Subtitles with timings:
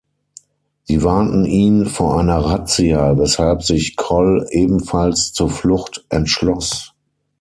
[0.85, 6.93] Sie warnten ihn vor einer Razzia, weshalb sich Coll ebenfalls zur Flucht entschloss.